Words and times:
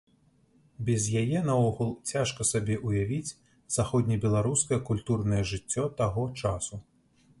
Без 0.87 1.03
яе 1.21 1.41
наогул 1.49 1.91
цяжка 2.13 2.47
сабе 2.51 2.77
ўявіць 2.87 3.35
заходнебеларускае 3.77 4.79
культурнае 4.89 5.41
жыццё 5.55 5.83
таго 6.01 6.25
часу. 6.43 6.83